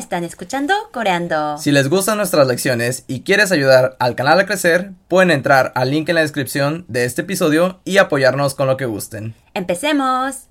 [0.00, 1.58] están escuchando Coreando.
[1.58, 5.90] Si les gustan nuestras lecciones y quieres ayudar al canal a crecer, pueden entrar al
[5.90, 9.34] link en la descripción de este episodio y apoyarnos con lo que gusten.
[9.54, 10.48] ¡Empecemos!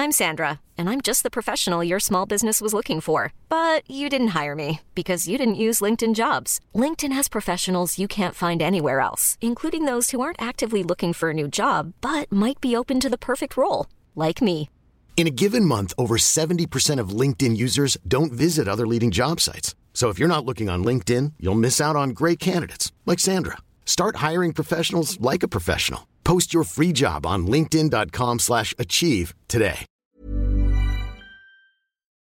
[0.00, 3.34] I'm Sandra, and I'm just the professional your small business was looking for.
[3.50, 6.58] But you didn't hire me because you didn't use LinkedIn jobs.
[6.74, 11.30] LinkedIn has professionals you can't find anywhere else, including those who aren't actively looking for
[11.30, 14.70] a new job but might be open to the perfect role, like me.
[15.20, 19.74] In a given month, over 70% of LinkedIn users don't visit other leading job sites.
[19.92, 23.58] So if you're not looking on LinkedIn, you'll miss out on great candidates like Sandra.
[23.84, 26.08] Start hiring professionals like a professional.
[26.24, 29.84] Post your free job on linkedin.com/achieve slash achieve today.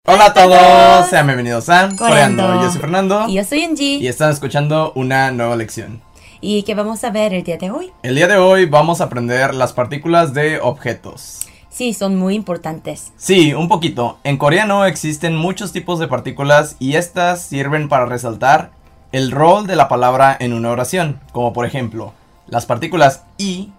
[0.09, 2.45] Hola a todos, sean bienvenidos a Coreando.
[2.47, 2.62] Coreando.
[2.62, 3.98] Yo soy Fernando Y yo soy Angie.
[3.98, 6.01] y están escuchando una nueva lección.
[6.41, 7.92] ¿Y qué vamos a ver el día de hoy?
[8.03, 11.41] El día de hoy vamos a aprender las partículas de objetos
[11.77, 13.12] sí son muy importantes.
[13.19, 14.19] Sí, un poquito.
[14.25, 18.70] En coreano existen muchos tipos de partículas y estas sirven para resaltar
[19.12, 22.15] el rol de la palabra en una oración, como por ejemplo,
[22.47, 23.73] las partículas i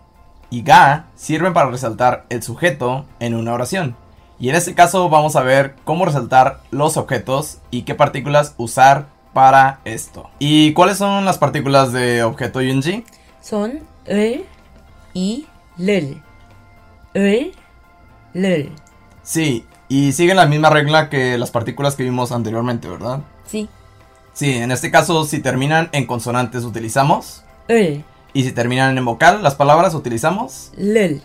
[0.52, 3.96] y ga sirven para resaltar el sujeto en una oración.
[4.40, 9.08] Y en este caso vamos a ver cómo resaltar los objetos y qué partículas usar
[9.34, 10.30] para esto.
[10.38, 13.04] ¿Y cuáles son las partículas de objeto yunji?
[13.42, 14.46] Son el
[15.16, 16.22] y lel.
[17.16, 17.54] El
[19.24, 23.22] Sí, y siguen la misma regla que las partículas que vimos anteriormente, ¿verdad?
[23.46, 23.70] Sí.
[24.34, 27.44] Sí, en este caso, si terminan en consonantes, utilizamos.
[27.70, 28.04] UL.
[28.34, 30.72] Y si terminan en vocal, las palabras utilizamos.
[30.78, 31.22] LOL.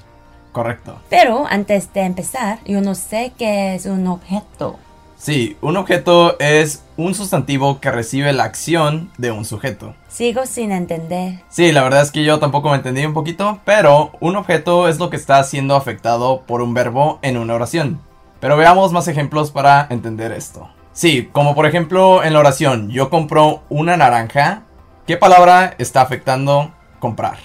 [0.52, 0.98] Correcto.
[1.10, 4.78] Pero antes de empezar, yo no sé qué es un objeto.
[5.16, 9.94] Sí, un objeto es un sustantivo que recibe la acción de un sujeto.
[10.08, 11.42] Sigo sin entender.
[11.48, 14.98] Sí, la verdad es que yo tampoco me entendí un poquito, pero un objeto es
[14.98, 18.00] lo que está siendo afectado por un verbo en una oración.
[18.40, 20.68] Pero veamos más ejemplos para entender esto.
[20.92, 24.64] Sí, como por ejemplo en la oración, yo compro una naranja,
[25.06, 27.38] ¿qué palabra está afectando comprar?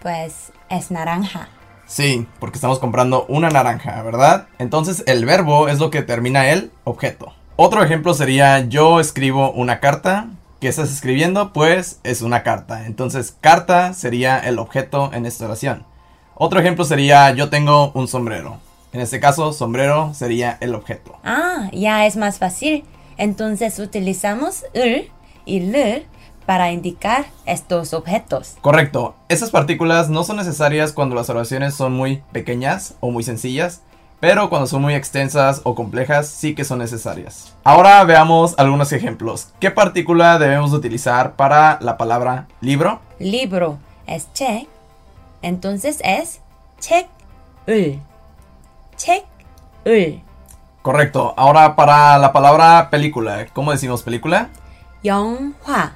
[0.00, 1.48] Pues es naranja.
[1.92, 4.46] Sí, porque estamos comprando una naranja, ¿verdad?
[4.58, 7.34] Entonces el verbo es lo que determina el objeto.
[7.56, 10.28] Otro ejemplo sería yo escribo una carta.
[10.58, 11.52] ¿Qué estás escribiendo?
[11.52, 12.86] Pues es una carta.
[12.86, 15.84] Entonces carta sería el objeto en esta oración.
[16.34, 18.56] Otro ejemplo sería yo tengo un sombrero.
[18.94, 21.18] En este caso, sombrero sería el objeto.
[21.24, 22.84] Ah, ya es más fácil.
[23.18, 25.10] Entonces utilizamos 을
[25.44, 26.06] y 를
[26.46, 28.56] para indicar estos objetos.
[28.60, 29.14] Correcto.
[29.28, 33.82] Esas partículas no son necesarias cuando las oraciones son muy pequeñas o muy sencillas,
[34.20, 37.54] pero cuando son muy extensas o complejas sí que son necesarias.
[37.64, 39.48] Ahora veamos algunos ejemplos.
[39.60, 43.00] ¿Qué partícula debemos utilizar para la palabra libro?
[43.18, 44.68] Libro es check,
[45.42, 46.40] entonces es
[46.80, 47.06] check
[47.66, 48.00] ul.
[48.96, 49.24] Check
[49.84, 50.22] ul.
[50.82, 51.34] Correcto.
[51.36, 54.50] Ahora para la palabra película, ¿cómo decimos película?
[55.02, 55.92] 영화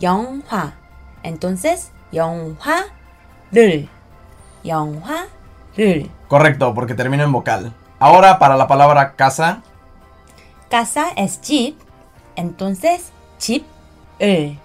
[0.00, 0.74] 영화.
[1.22, 3.88] Entonces 영화를.
[4.64, 6.10] 영화를.
[6.28, 7.72] Correcto, porque termina en vocal.
[7.98, 9.62] Ahora para la palabra casa,
[10.68, 11.76] casa es 집.
[12.36, 14.58] Entonces 집을.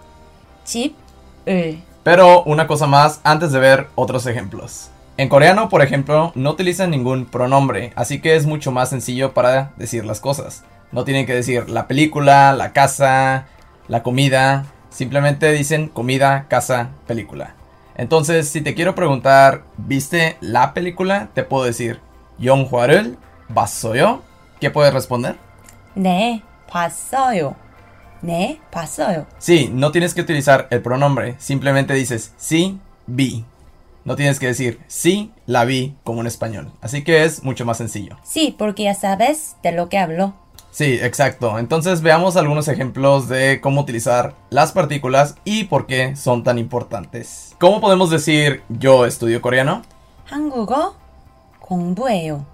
[0.63, 1.83] 집을.
[2.03, 4.89] pero una cosa más antes de ver otros ejemplos.
[5.17, 9.73] En coreano, por ejemplo, no utilizan ningún pronombre, así que es mucho más sencillo para
[9.75, 10.63] decir las cosas.
[10.91, 13.47] No tienen que decir la película, la casa,
[13.87, 17.54] la comida, Simplemente dicen comida, casa, película.
[17.96, 21.30] Entonces, si te quiero preguntar, ¿viste la película?
[21.34, 22.00] Te puedo decir,
[22.38, 23.16] Young Hwarul,
[23.48, 24.22] ¿basoyo?
[24.60, 25.36] ¿Qué puedes responder?
[25.94, 27.56] Ne, pasoyo.
[28.20, 29.26] Ne, pasoyo.
[29.38, 33.44] Sí, no tienes que utilizar el pronombre, simplemente dices, sí, vi.
[34.04, 36.72] No tienes que decir, sí, la vi, como en español.
[36.80, 38.18] Así que es mucho más sencillo.
[38.24, 40.34] Sí, porque ya sabes de lo que hablo.
[40.71, 41.57] Sí, exacto.
[41.57, 47.55] Entonces veamos algunos ejemplos de cómo utilizar las partículas y por qué son tan importantes.
[47.59, 49.81] ¿Cómo podemos decir yo estudio coreano?
[50.29, 50.93] 한국어
[51.59, 52.45] 공부해요.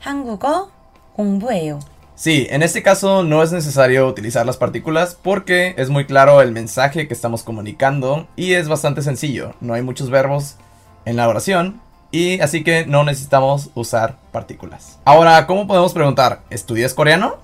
[0.00, 0.70] 한국어
[1.14, 1.78] 공부해요.
[2.16, 6.50] Sí, en este caso no es necesario utilizar las partículas porque es muy claro el
[6.50, 9.54] mensaje que estamos comunicando y es bastante sencillo.
[9.60, 10.56] No hay muchos verbos
[11.04, 11.80] en la oración
[12.10, 14.98] y así que no necesitamos usar partículas.
[15.04, 16.40] Ahora, ¿cómo podemos preguntar?
[16.50, 17.36] ¿Estudias coreano?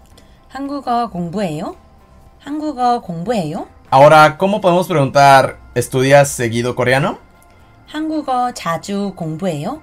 [0.48, 1.76] 한국어 공부해요?
[2.40, 3.66] 한국어 공부해요?
[3.90, 5.58] Ahora, ¿cómo podemos preguntar?
[5.74, 7.18] ¿Estudias seguido coreano?
[7.86, 9.80] 한국어 자주 공부해요?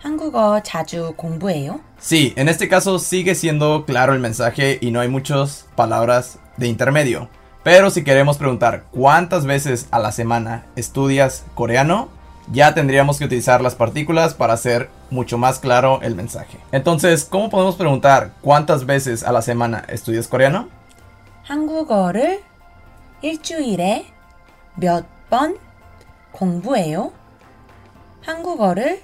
[0.00, 1.80] 한국어 자주 공부해요?
[1.98, 6.68] Sí, en este caso sigue siendo claro el mensaje y no hay muchas palabras de
[6.68, 7.28] intermedio.
[7.64, 12.08] Pero si queremos preguntar cuántas veces a la semana estudias coreano,
[12.50, 16.58] ya tendríamos que utilizar las partículas para hacer mucho más claro el mensaje.
[16.72, 20.68] Entonces, ¿cómo podemos preguntar cuántas veces a la semana estudias coreano?
[21.44, 22.40] 한국어를
[23.22, 24.06] 일주일에
[24.76, 25.56] 몇 번
[26.32, 27.12] 공부해요?
[28.26, 29.00] 한국어를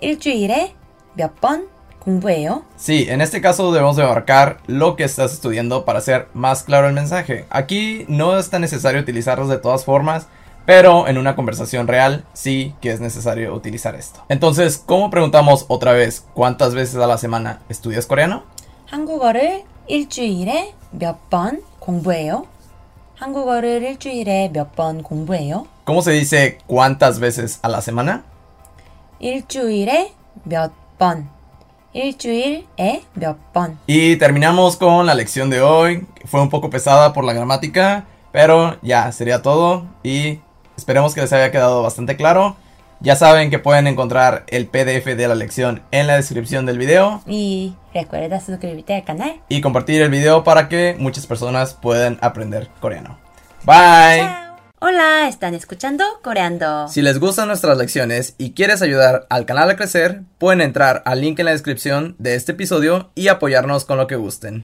[0.00, 0.74] 일주일에
[1.14, 1.66] 몇 번
[2.00, 2.64] 공부해요?
[2.76, 6.88] Sí, en este caso debemos de abarcar lo que estás estudiando para hacer más claro
[6.88, 7.46] el mensaje.
[7.48, 10.26] Aquí no es tan necesario utilizarlos de todas formas,
[10.68, 14.24] pero en una conversación real sí que es necesario utilizar esto.
[14.28, 18.44] Entonces, ¿cómo preguntamos otra vez cuántas veces a la semana estudias coreano?
[18.86, 22.46] 한국어를 일주일에 몇 번 공부해요?
[23.16, 25.66] 한국어를 일주일에 몇 번 공부해요?
[25.84, 28.22] ¿Cómo se dice cuántas veces a la semana?
[29.20, 30.12] 일주일에
[30.44, 31.28] 몇 번.
[31.92, 33.78] 일주일에 몇 번.
[33.86, 36.06] Y terminamos con la lección de hoy.
[36.24, 40.40] Fue un poco pesada por la gramática, pero ya sería todo y
[40.79, 42.55] esperemos que les haya quedado bastante claro.
[43.01, 47.21] Ya saben que pueden encontrar el PDF de la lección en la descripción del video
[47.25, 49.41] Y recuerda suscribirte al canal.
[49.47, 53.17] y compartir el video para que muchas personas puedan aprender coreano.
[53.63, 54.19] Bye.
[54.19, 54.49] Chao.
[54.81, 56.87] Hola, están escuchando Coreando.
[56.87, 61.19] Si les gustan nuestras lecciones y quieres ayudar al canal a crecer, pueden entrar al
[61.21, 64.63] link en la descripción de este episodio y apoyarnos con lo que gusten.